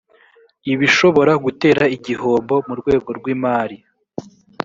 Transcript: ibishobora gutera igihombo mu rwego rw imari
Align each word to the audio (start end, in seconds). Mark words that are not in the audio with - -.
ibishobora 0.73 1.33
gutera 1.43 1.83
igihombo 1.95 2.55
mu 2.67 2.73
rwego 2.79 3.09
rw 3.17 3.25
imari 3.35 3.77